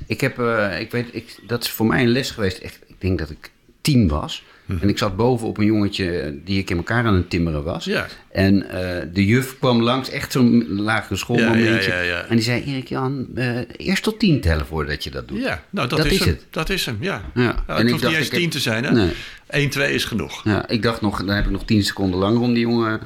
[0.08, 2.58] Ik heb, eh, ik weet, ik, dat is voor mij een les geweest.
[2.58, 4.44] Echt, ik denk dat ik tien was.
[4.68, 4.78] Hm.
[4.82, 7.64] En ik zat boven op een jongetje eh, die ik in elkaar aan het timmeren
[7.64, 7.86] was.
[7.86, 8.08] Ja.
[8.32, 11.92] En eh, de juf kwam langs, echt zo'n lagere schoolmomentje.
[11.92, 12.22] Ja, ja.
[12.26, 15.40] En die zei, Erik Jan, eh, eerst tot tien tellen voordat je dat doet.
[15.40, 16.28] Ja, nou dat, Dat is, hem.
[16.28, 16.46] het.
[16.50, 17.22] Dat is hem, ja.
[17.34, 17.64] Ja.
[17.68, 18.92] En het ik hoeft niet eens heb- tien te zijn, hè?
[18.92, 19.12] Nee.
[19.50, 20.44] 1, 2 is genoeg.
[20.44, 23.00] Ja, ik dacht nog, dan heb ik nog tien seconden langer om die jongen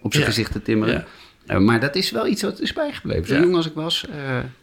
[0.00, 1.04] op zijn gezicht te timmeren.
[1.46, 1.58] Ja.
[1.58, 3.26] Maar dat is wel iets wat is bijgebleven.
[3.26, 4.06] Zo jong als ik was.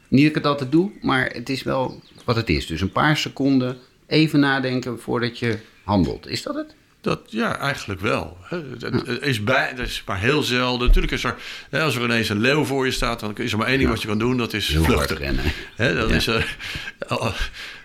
[0.07, 2.65] niet dat ik het altijd doe, maar het is wel wat het is.
[2.67, 6.27] Dus een paar seconden even nadenken voordat je handelt.
[6.27, 6.75] Is dat het?
[7.01, 8.37] Dat, ja, eigenlijk wel.
[8.41, 10.87] Het, het- het is bij, dat is maar heel zelden.
[10.87, 11.35] Natuurlijk is er,
[11.71, 14.01] als er ineens een leeuw voor je staat, dan is er maar één ding wat
[14.01, 15.17] je kan doen, dat is Heel vluchten.
[15.17, 15.43] rennen.
[15.77, 16.15] Dat Ja.
[16.15, 16.43] is, eh,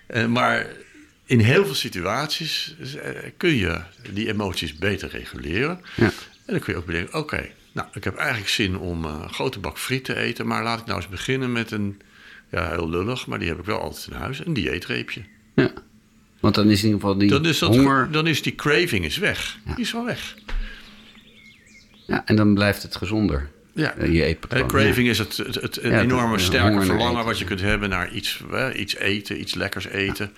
[0.06, 0.66] eh, maar
[1.24, 3.80] in heel veel situaties eh, kun je
[4.12, 5.80] die emoties beter reguleren.
[5.96, 6.04] Ja.
[6.04, 6.12] En
[6.54, 9.78] dan kun je ook bedenken, oké, nou, ik heb eigenlijk zin om een grote bak
[9.78, 12.00] friet te eten, maar laat ik nou eens beginnen met een,
[12.50, 15.22] ja, heel lullig, maar die heb ik wel altijd in huis, een dieetreepje.
[15.54, 15.70] Ja.
[16.40, 18.08] Want dan is in ieder geval die Dan is, dat, honger.
[18.10, 19.58] dan is die craving is weg.
[19.66, 19.74] Ja.
[19.74, 20.34] Die is wel weg.
[22.06, 23.50] Ja, en dan blijft het gezonder.
[23.72, 23.94] Ja.
[23.94, 24.62] Eh, je eetpatroon.
[24.62, 27.60] Hè, craving is het, het, het een Ja, enorme het- sterke verlangen wat je kunt
[27.60, 28.42] hebben naar iets,
[28.76, 30.30] iets eten, iets lekkers eten.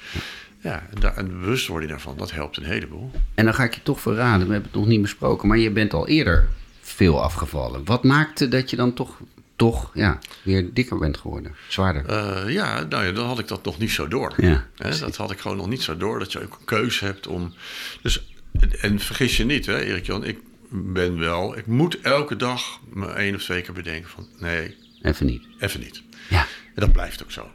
[0.60, 3.10] Ja, en, daar, en bewustwording daarvan, dat helpt een heleboel.
[3.34, 5.70] En dan ga ik je toch verraden, we hebben het nog niet besproken, maar je
[5.70, 6.48] bent al eerder
[6.80, 7.84] veel afgevallen.
[7.84, 9.18] Wat maakte dat je dan toch,
[9.61, 11.55] toch ja, weer dikker bent geworden?
[11.68, 12.07] Zwaarder.
[12.07, 14.33] Eh, ja, nou ja, dan had ik dat nog niet zo door.
[14.37, 17.05] Ja, Hè, dat had ik gewoon nog niet zo door, dat je ook een keuze
[17.05, 17.55] hebt om...
[18.03, 18.35] Dus,
[18.81, 20.38] en vergis je niet, hè, Erik Jan, ik
[20.70, 21.59] ben wel...
[21.59, 24.27] Ik moet elke dag me één of twee keer bedenken van...
[24.38, 25.42] Nee, Even niet.
[25.59, 26.03] even niet.
[26.29, 26.46] Ja.
[26.75, 27.51] En dat blijft ook zo.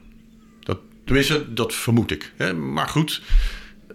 [0.60, 2.32] Dat, tenminste, dat vermoed ik.
[2.36, 2.54] Hè.
[2.54, 3.22] Maar goed,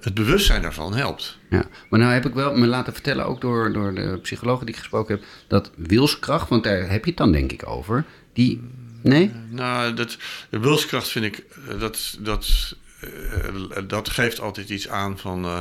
[0.01, 1.39] het bewustzijn daarvan helpt.
[1.51, 4.75] Ja, maar nou heb ik wel me laten vertellen, ook door, door de psychologen die
[4.75, 8.61] ik gesproken heb, dat wilskracht, want daar heb je het dan denk ik over, die.
[9.03, 9.33] Nee?
[9.51, 10.17] Nou, dat,
[10.51, 15.59] de wilskracht vind ik, eh, dat, dat, eh, dat geeft altijd iets aan van eh,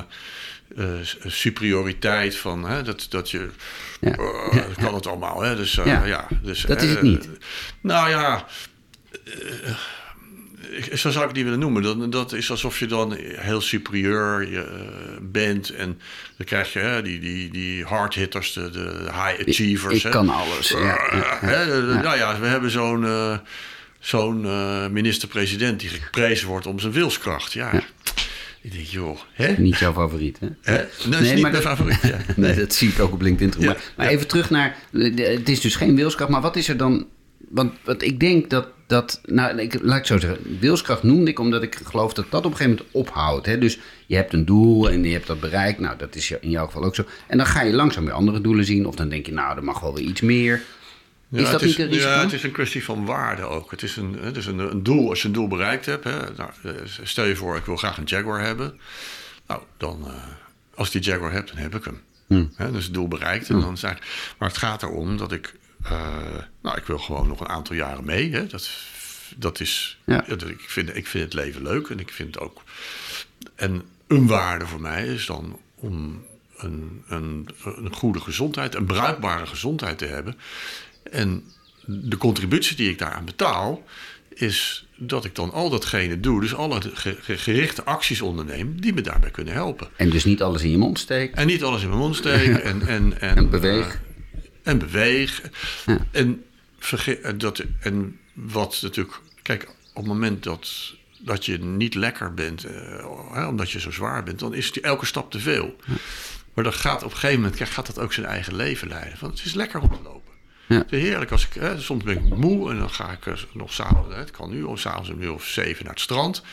[0.78, 0.86] eh,
[1.26, 2.36] superioriteit.
[2.36, 3.50] Van, hè, dat, dat je,
[4.02, 4.12] Ja.
[4.16, 5.42] eh, Ja, kan het allemaal.
[5.42, 6.06] Hè, dus, eh, Ja.
[6.06, 6.28] ja.
[6.42, 7.30] dus, Dat is eh, het niet.
[7.82, 8.46] nou ja,
[9.26, 9.76] eh,
[10.94, 11.82] zo zou ik het niet willen noemen.
[11.84, 14.64] Dat, dat is alsof je dan heel superieur eh,
[15.22, 15.70] bent.
[15.70, 16.00] En
[16.38, 19.96] dan krijg je hè, die, die, die hard hitters, de, de high achievers.
[19.96, 20.10] ik hè.
[20.10, 20.70] kan alles.
[20.70, 21.38] Ja, ja, ja.
[21.40, 23.38] Hè, Nou ja, we hebben zo'n eh,
[24.00, 27.54] zo'n eh, minister-president die geprezen wordt om zijn wilskracht.
[27.54, 27.72] Ja,
[28.62, 29.54] ik denk, joh, hè?
[29.58, 30.48] Niet jouw favoriet, hè?
[30.62, 30.76] hè?
[30.76, 32.02] Nee, dat is niet mijn favoriet.
[32.02, 32.18] Ja.
[32.36, 33.66] Nee, dat zie ik ook op LinkedIn terug.
[33.66, 34.12] Ja, maar maar ja.
[34.12, 34.76] even terug naar.
[34.92, 37.08] Het is dus geen wilskracht, maar wat is er dan.
[37.50, 38.68] Want wat ik denk dat.
[38.88, 40.60] dat nou, ik, laat ik zo zeggen.
[40.60, 43.46] Wilskracht noemde ik omdat ik geloof dat dat op een gegeven moment ophoudt.
[43.46, 43.58] Hè?
[43.58, 45.80] Dus je hebt een doel en je hebt dat bereikt.
[45.80, 47.04] Nou, dat is in jouw geval ook zo.
[47.28, 48.86] En dan ga je langzaam weer andere doelen zien.
[48.86, 50.62] Of dan denk je, nou, er mag wel weer iets meer.
[51.30, 52.08] Ja, is dat niet een risico?
[52.08, 53.72] Ja, het is een kwestie van waarde ook.
[53.72, 55.10] Het is een, het is een, een doel.
[55.10, 56.72] Als je een doel bereikt hebt, hè, nou, eh,
[57.04, 58.80] stel je voor, ik wil graag een Jaguar hebben.
[59.48, 60.14] Nou, dan, eh,
[60.76, 62.02] als ik die Jaguar heb, dan heb ik hem.
[62.28, 62.52] Hmm.
[62.56, 63.50] Hè, dus het doel bereikt.
[63.50, 65.56] En dan is maar het gaat erom dat ik,
[66.62, 68.32] nou, ik wil gewoon nog een aantal jaren mee.
[68.34, 68.48] Hè.
[68.48, 68.70] Dat,
[69.36, 70.24] dat is, Ja.
[70.28, 72.64] dat- ik, vind, ik vind het leven leuk en ik vind het ook.
[73.56, 76.26] En een waarde voor mij is dan om
[76.58, 80.36] een, een, een goede gezondheid, een bruikbare gezondheid te hebben.
[81.12, 81.44] En
[81.86, 83.84] de contributie die ik daaraan betaal,
[84.30, 88.94] is dat ik dan al datgene doe, dus alle ge- ge- gerichte acties onderneem die
[88.94, 89.88] me daarbij kunnen helpen.
[89.96, 91.38] En dus niet alles in je mond steken.
[91.38, 94.00] En niet alles in mijn mond steken en, en, en, En beweeg.
[94.70, 95.42] En beweeg.
[95.86, 95.98] Ja.
[96.12, 96.44] En,
[96.80, 102.34] verge- eh, dat, en wat natuurlijk, kijk, op het moment dat, dat je niet lekker
[102.34, 105.76] bent, eh, hè, omdat je zo zwaar bent, dan is die elke stap te veel.
[106.54, 109.18] Maar dan gaat op een gegeven moment gaat dat ook zijn eigen leven leiden.
[109.20, 110.34] Want het is lekker om te lopen.
[110.68, 110.78] Ja.
[110.78, 113.34] Het is heerlijk als ik, hè, soms ben ik moe en dan ga ik eh,
[113.54, 116.44] nog s'avonds, het kan nu, of s'avonds om uur of zeven naar het strand.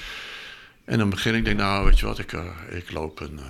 [0.84, 3.40] En dan begin ik, denk nou, weet je wat, ik, eh, ik loop een,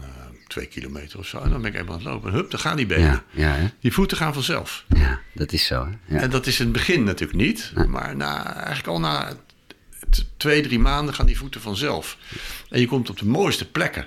[0.00, 0.08] eh,
[0.46, 1.38] twee kilometer of zo.
[1.38, 2.30] En dan ben ik eenmaal aan het lopen.
[2.30, 3.22] En hup, dan gaan die benen.
[3.30, 3.70] Ja, ja?
[3.80, 4.84] Die voeten gaan vanzelf.
[4.88, 5.84] ja, dat is zo.
[5.84, 6.14] Hè?
[6.16, 6.20] Ja.
[6.20, 7.72] En dat is in het begin natuurlijk niet.
[7.86, 9.32] Maar na, eigenlijk al na
[10.36, 12.16] twee, drie maanden gaan die voeten vanzelf.
[12.70, 14.06] En je komt op de mooiste plekken.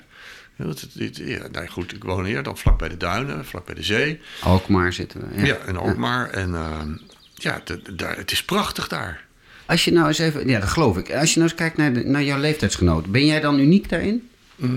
[0.56, 0.74] Ja,
[1.14, 4.20] ja, nou goed, ik woon hier dan vlak bij de duinen, vlak bij de zee.
[4.42, 5.46] Alkmaar zitten we.
[5.46, 6.30] Ja, in Alkmaar.
[6.30, 6.92] En ehm,
[7.34, 7.62] ja,
[7.98, 9.28] het is prachtig daar.
[9.66, 11.12] Als je nou eens even, ja, dat geloof ik.
[11.12, 14.29] Als je nou eens kijkt naar, de, naar jouw leeftijdsgenoten, ben jij dan uniek daarin?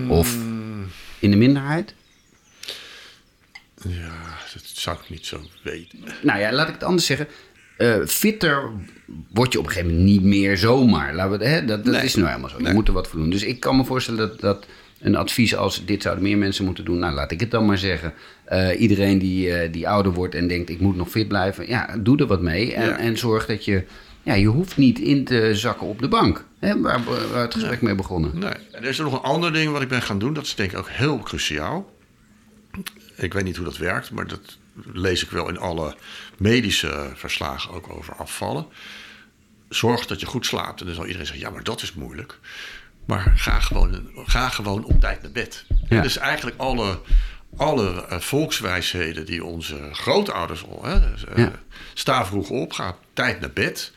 [0.08, 0.36] Of
[1.18, 1.94] in de minderheid?
[3.88, 4.12] Ja,
[4.54, 5.98] dat zou ik niet zo weten.
[6.22, 7.26] Nou ja, laat ik het anders zeggen.
[7.76, 8.70] Eh, fitter
[9.32, 11.14] word je op een gegeven moment niet meer zomaar.
[11.14, 12.04] Laten we, hè, dat dat Nee.
[12.04, 12.56] is nou helemaal zo.
[12.56, 12.72] Je Nee.
[12.72, 13.30] moet er wat voor doen.
[13.30, 14.66] Dus ik kan me voorstellen dat, dat
[15.00, 16.98] een advies als dit zouden meer mensen moeten doen.
[16.98, 18.14] Nou, laat ik het dan maar zeggen.
[18.44, 21.68] Eh, iedereen die, eh, die ouder wordt en denkt ik moet nog fit blijven.
[21.68, 22.74] Ja, doe er wat mee.
[22.74, 22.98] En, Ja.
[22.98, 23.84] en zorg dat je...
[24.22, 26.46] Ja, je hoeft niet in te zakken op de bank.
[26.58, 28.38] Hè, waar, waar het gesprek mee begonnen.
[28.38, 28.52] Nee.
[28.52, 30.32] En er is er nog een ander ding wat ik ben gaan doen.
[30.32, 31.94] Dat is denk ik ook heel cruciaal.
[33.16, 34.58] Ik weet niet hoe dat werkt, maar dat
[34.92, 35.96] lees ik wel in alle
[36.37, 38.66] medische verslagen ook over afvallen.
[39.68, 40.80] Zorg dat je goed slaapt.
[40.80, 42.38] En dan zal iedereen zeggen, ja, maar dat is moeilijk.
[43.04, 45.64] Maar ga gewoon, ga gewoon op tijd naar bed.
[45.88, 46.02] Ja.
[46.02, 47.00] Dus eigenlijk alle,
[47.56, 50.84] alle eh, volkswijsheden die onze grootouders al...
[50.84, 51.52] Hè, eh, Ja.
[51.94, 53.92] Sta vroeg op, ga op tijd naar bed.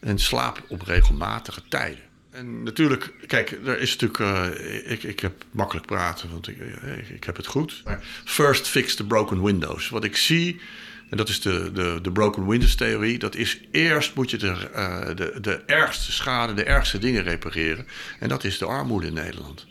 [0.00, 2.02] En slaap op regelmatige tijden.
[2.30, 4.18] En natuurlijk, kijk, er is natuurlijk.
[4.18, 7.80] eh, ik, ik heb makkelijk praten, want ik, eh, ik, ik heb het goed.
[7.84, 9.88] Maar first fix the broken windows.
[9.88, 10.60] Wat ik zie,
[11.10, 13.18] en dat is de, de, de broken windows theorie.
[13.18, 17.86] Dat is eerst moet je de, eh, de, de ergste schade, de ergste dingen repareren.
[18.18, 19.66] En dat is de armoede in Nederland.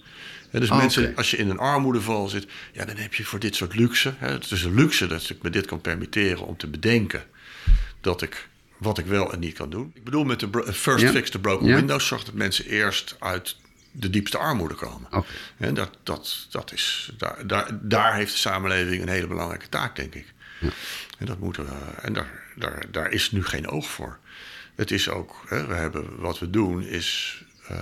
[0.52, 3.56] Dus Oh, mensen, als je in een armoedeval zit, ja, dan heb je voor dit
[3.56, 4.14] soort luxe.
[4.18, 7.24] Het is een luxe dat ik me dit kan permitteren om te bedenken
[8.02, 9.92] dat ik wat ik wel en niet kan doen.
[9.96, 11.12] Ik bedoel met de first Ja.
[11.12, 11.76] fix the broken Ja.
[11.76, 13.56] windows, zorg dat mensen eerst uit
[13.92, 15.10] de diepste armoede komen.
[15.58, 19.96] En dat, dat, dat is, daar, daar, daar heeft de samenleving een hele belangrijke taak,
[19.96, 20.34] denk ik.
[21.18, 24.20] En, dat moeten we, en daar, daar, daar is nu geen oog voor.
[24.76, 27.78] Het is ook, hè, we hebben, wat we doen is eh,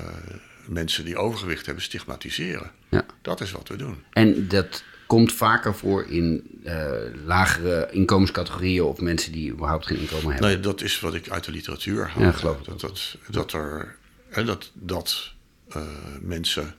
[0.70, 2.72] mensen die overgewicht hebben stigmatiseren.
[2.90, 3.06] Ja.
[3.22, 4.04] Dat is wat we doen.
[4.10, 6.92] En dat komt vaker voor in eh,
[7.26, 10.50] lagere inkomenscategorieën of mensen die überhaupt geen inkomen hebben.
[10.50, 12.24] Nee, dat is wat ik uit de literatuur haal.
[12.24, 13.96] Ja, geloof ik dat, dat, dat er
[14.30, 15.34] hè, dat, dat
[15.70, 15.82] eh,
[16.22, 16.76] mensen.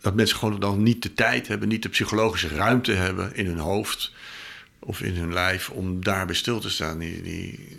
[0.00, 3.58] Dat mensen gewoon dan niet de tijd hebben, niet de psychologische ruimte hebben in hun
[3.58, 4.12] hoofd
[4.78, 6.98] of in hun lijf om daarbij stil te staan.
[6.98, 7.76] Die, die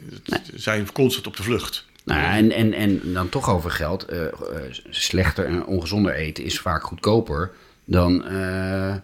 [0.53, 1.86] zijn constant op de vlucht.
[2.05, 4.03] Nou ja, en, en, en dan toch over geld.
[4.05, 4.31] eh, eh,
[4.89, 7.51] slechter en ongezonder eten is vaak goedkoper
[7.85, 8.95] dan, eh,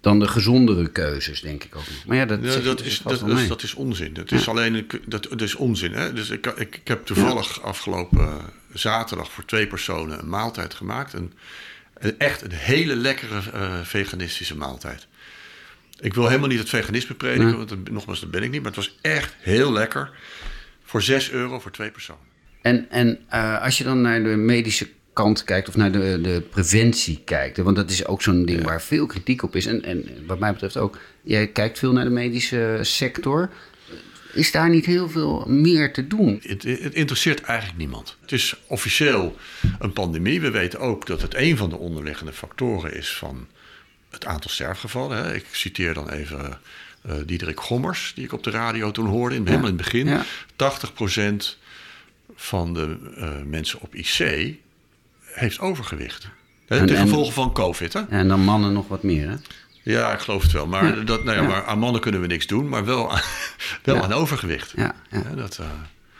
[0.00, 1.82] dan de gezondere keuzes, denk ik ook.
[2.06, 4.12] Maar ja, dat, Ja, dat, is, dat, is, dat is onzin.
[4.14, 5.92] Dat is alleen een, dat, dat is onzin.
[5.92, 6.12] Hè?
[6.12, 8.40] Dus ik, ik, ik heb toevallig afgelopen
[8.72, 11.12] zaterdag voor twee personen een maaltijd gemaakt.
[11.12, 11.32] Een,
[11.94, 13.40] een echt een hele lekkere
[13.82, 15.06] veganistische maaltijd.
[16.00, 18.62] Ik wil helemaal niet het veganisme prediken, want dat- nogmaals, dat ben ik niet.
[18.62, 20.10] Maar het was echt heel lekker.
[20.84, 22.30] Voor 6 euro voor twee personen.
[22.62, 26.42] En, en eh, als je dan naar de medische kant kijkt of naar de, de
[26.50, 29.66] preventie kijkt, want dat is ook zo'n ding waar veel kritiek op is.
[29.66, 33.50] En, en wat mij betreft ook, jij kijkt veel naar de medische sector.
[34.32, 36.40] Is daar niet heel veel meer te doen?
[36.42, 38.16] Het, het interesseert eigenlijk niemand.
[38.20, 39.36] Het is officieel
[39.78, 40.40] een pandemie.
[40.40, 43.46] We weten ook dat het een van de onderliggende factoren is van
[44.10, 45.16] het aantal sterfgevallen.
[45.16, 45.34] Hè.
[45.34, 46.58] Ik citeer dan even
[47.02, 50.06] eh Diederik Gommers, die ik op de radio toen hoorde, in, helemaal in het begin.
[50.06, 50.24] Ja.
[51.54, 51.61] 80%
[52.34, 54.54] van de eh, mensen op IC
[55.22, 56.28] heeft overgewicht.
[56.66, 57.92] Hè, ten en- gevolge van COVID.
[57.92, 58.00] Hè?
[58.08, 59.34] En dan mannen nog wat meer, hè?
[59.82, 60.66] Ja, ik geloof het wel.
[60.66, 61.04] Maar, Ja.
[61.04, 61.48] Dat, nou ja, Ja.
[61.48, 63.20] maar aan mannen kunnen we niks doen, maar wel, aan-
[63.82, 64.72] wel aan overgewicht.
[64.76, 64.94] Ja,
[65.36, 65.66] dat, eh,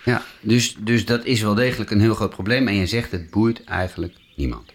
[0.05, 0.22] ja.
[0.40, 2.68] Dus, dus dat is wel degelijk een heel groot probleem.
[2.68, 4.72] En je zegt het boeit eigenlijk niemand.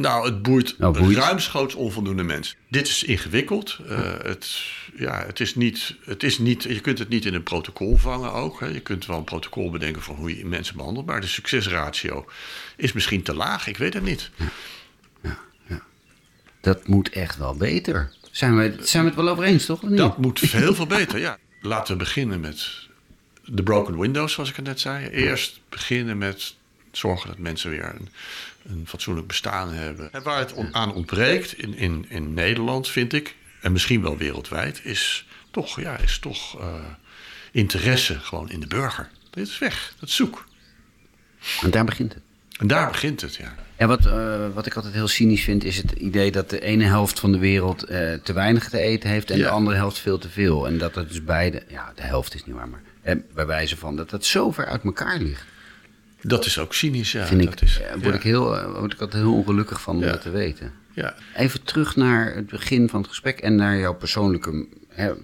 [0.00, 1.16] Nou, het boeit, Nou, boeit.
[1.16, 2.56] ruimschoots onvoldoende mensen.
[2.68, 3.78] Dit is ingewikkeld.
[3.88, 4.62] Eh, het,
[4.96, 8.32] ja, het is niet, het is niet, je kunt het niet in een protocol vangen
[8.32, 8.60] ook.
[8.60, 8.66] Hè.
[8.66, 11.06] Je kunt wel een protocol bedenken van hoe je mensen behandelt.
[11.06, 12.26] Maar de succesratio
[12.76, 13.66] is misschien te laag.
[13.66, 14.30] Ik weet het niet.
[16.60, 18.12] Dat moet echt wel beter.
[18.30, 19.82] Zijn we, zijn we het wel over eens, toch?
[19.82, 19.96] Niet?
[19.96, 21.38] Dat moet heel veel beter, ja.
[21.62, 22.88] Laten we beginnen met
[23.44, 25.08] de broken windows, zoals ik het net zei.
[25.08, 26.56] Eerst beginnen met
[26.92, 28.08] zorgen dat mensen weer een,
[28.72, 30.12] een fatsoenlijk bestaan hebben.
[30.12, 34.16] En waar het on- aan ontbreekt in, in, in Nederland, vind ik, en misschien wel
[34.16, 36.74] wereldwijd, is toch, ja, is toch eh,
[37.52, 39.08] interesse gewoon in de burger.
[39.30, 40.46] Dit is weg, dat is zoek.
[41.62, 42.22] En daar begint het.
[42.58, 43.54] En daar begint het, ja.
[43.76, 46.84] En wat, eh, wat ik altijd heel cynisch vind, is het idee dat de ene
[46.84, 49.44] helft van de wereld eh, te weinig te eten heeft en Ja.
[49.44, 50.66] de andere helft veel te veel.
[50.66, 52.82] En dat het dus beide, ja, de helft is niet waar, maar
[53.34, 55.44] bij wijze van dat dat zo ver uit elkaar ligt.
[56.22, 57.26] Dat is ook cynisch, ja.
[57.26, 58.12] vind ik, dat is, eh, word, ja.
[58.12, 60.10] ik heel, eh, word ik altijd heel ongelukkig van om Ja.
[60.10, 60.72] dat te weten.
[60.92, 61.14] Ja.
[61.36, 65.16] Even terug naar het begin van het gesprek en naar jouw persoonlijke hè, eh,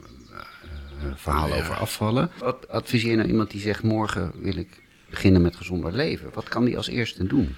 [1.15, 1.55] verhaal Ja.
[1.55, 2.31] over afvallen.
[2.39, 6.31] Wat adviseer je nou iemand die zegt: Morgen wil ik beginnen met gezonder leven?
[6.35, 7.57] Wat kan die als eerste doen?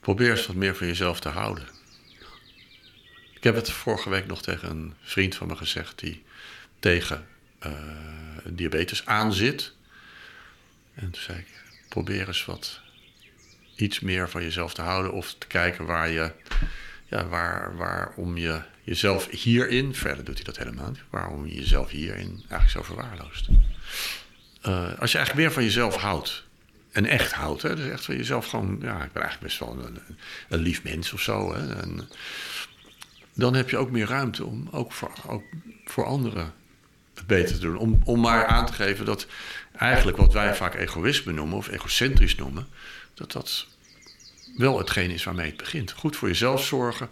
[0.00, 1.64] Probeer eens wat meer van jezelf te houden.
[3.34, 6.22] Ik heb het vorige week nog tegen een vriend van me gezegd die
[6.78, 7.26] tegen
[7.66, 7.72] uh,
[8.44, 9.72] diabetes aanzit.
[10.94, 11.46] En toen zei ik:
[12.02, 12.80] probeer eens wat
[13.76, 16.32] iets meer van jezelf te houden of te kijken waar je,
[17.04, 21.90] ja, waar, waarom je jezelf hierin, verder doet hij dat helemaal niet, waarom je jezelf
[21.90, 23.48] hierin eigenlijk zo verwaarloost.
[24.66, 26.44] Uh, als je eigenlijk meer van jezelf houdt,
[26.92, 29.86] en echt houdt, hè, dus echt van jezelf gewoon, ja, ik ben eigenlijk best wel
[29.86, 29.98] een,
[30.48, 31.54] een lief mens of zo.
[31.54, 32.08] Hè, en,
[33.32, 35.44] dan heb je ook meer ruimte om ook voor, ook
[35.84, 36.52] voor anderen
[37.14, 37.76] het beter te doen.
[37.76, 39.26] Om, om maar aan te geven dat
[39.78, 42.66] eigenlijk wat wij vaak egoïsme noemen of egocentrisch noemen,
[43.14, 43.66] dat dat
[44.56, 45.92] wel hetgeen is waarmee het begint.
[45.92, 47.08] Goed voor jezelf zorgen.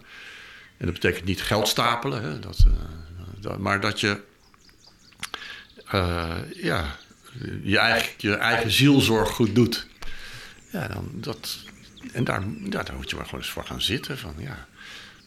[0.77, 2.65] En dat betekent niet geld stapelen, hè, dat,
[3.45, 4.21] uh, maar dat je
[5.93, 6.95] uh, ja,
[7.63, 9.87] je, eigen, je eigen zielzorg goed doet.
[10.71, 11.57] Ja, dan dat,
[12.13, 14.17] en daar, daar moet je maar gewoon eens voor gaan zitten.
[14.17, 14.67] Van, ja,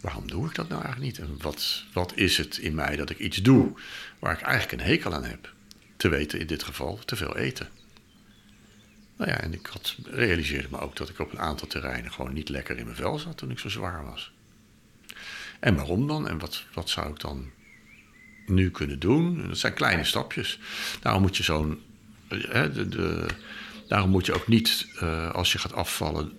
[0.00, 1.28] waarom doe ik dat nou eigenlijk niet?
[1.28, 3.72] En wat, wat is het in mij dat ik iets doe
[4.18, 5.52] waar ik eigenlijk een hekel aan heb?
[5.98, 7.68] Te weten in dit geval te veel eten.
[9.16, 12.32] Nou ja, en ik had, realiseerde me ook dat ik op een aantal terreinen gewoon
[12.32, 14.32] niet lekker in mijn vel zat toen ik zo zwaar was.
[15.60, 16.28] En waarom dan?
[16.28, 17.50] En wat, wat zou ik dan
[18.46, 19.42] nu kunnen doen?
[19.42, 20.58] En dat zijn kleine stapjes.
[21.00, 21.82] Daarom moet je zo'n.
[23.88, 26.32] Daarom moet je ook niet, uh, als je gaat afvallen,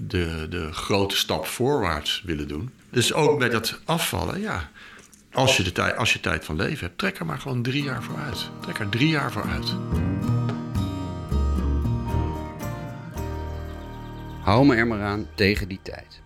[0.00, 2.70] de, de grote stap voorwaarts willen doen.
[2.90, 4.70] Dus ook met dat afvallen, ja.
[5.32, 7.82] Als je, de tijd, als je tijd van leven hebt, trek er maar gewoon drie
[7.82, 8.50] jaar vooruit.
[8.60, 9.74] Trek er drie jaar vooruit.
[14.42, 16.20] Hou me er maar aan tegen die tijd.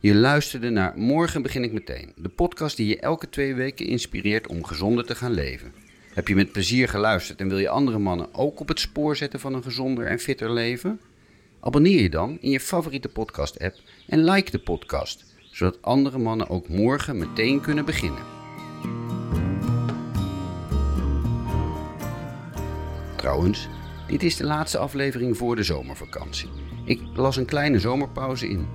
[0.00, 4.46] Je luisterde naar Morgen begin ik meteen, de podcast die je elke twee weken inspireert
[4.46, 5.72] om gezonder te gaan leven.
[6.14, 9.40] Heb je met plezier geluisterd en wil je andere mannen ook op het spoor zetten
[9.40, 11.00] van een gezonder en fitter leven?
[11.60, 15.29] Abonneer je dan in je favoriete podcast-app en like de podcast,
[15.60, 18.22] zodat andere mannen ook morgen meteen kunnen beginnen.
[23.16, 23.68] Trouwens,
[24.06, 26.48] dit is de laatste aflevering voor de zomervakantie.
[26.84, 28.66] Ik las een kleine zomerpauze in.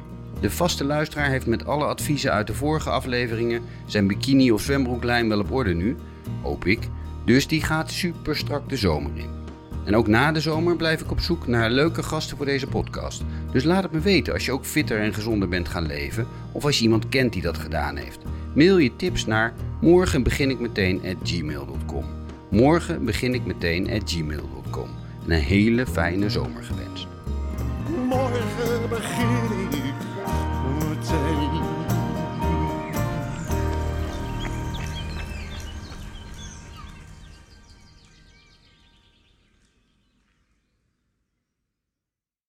[0.41, 5.30] De vaste luisteraar heeft met alle adviezen uit de vorige afleveringen zijn bikini of zwembroeklijn
[5.30, 5.95] wel op orde nu,
[6.41, 6.80] hoop ik.
[7.26, 9.35] Dus die gaat super strak de zomer in.
[9.86, 13.24] En ook na de zomer blijf ik op zoek naar leuke gasten voor deze podcast.
[13.52, 16.65] Dus laat het me weten als je ook fitter en gezonder bent gaan leven of
[16.65, 18.19] als je iemand kent die dat gedaan heeft.
[18.54, 22.06] Mail je tips naar morgen begin ik meteen at gmail.com.
[22.50, 24.89] Morgen begin ik meteen at gmail.com.
[25.26, 27.08] En een hele fijne zomer gewenst.
[28.08, 29.98] Morgen begin ik
[30.89, 31.44] meteen.